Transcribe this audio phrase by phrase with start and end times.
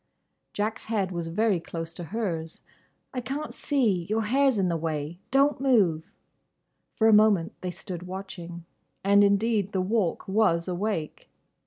[0.53, 2.61] Jack's head was very close to hers.
[3.13, 5.19] "I can't see; your hair's in the way.
[5.29, 6.09] Don't move!"
[6.95, 8.65] For a moment they stood watching.
[9.03, 11.29] And indeed the Walk was awake.